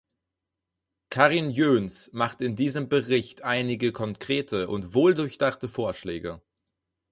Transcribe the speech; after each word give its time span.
Karin 1.11 1.51
Jöns 1.51 2.09
macht 2.11 2.41
in 2.41 2.55
diesem 2.55 2.89
Bericht 2.89 3.43
einige 3.43 3.91
konkrete 3.91 4.67
und 4.67 4.95
wohldurchdachte 4.95 5.67
Vorschläge. 5.67 6.41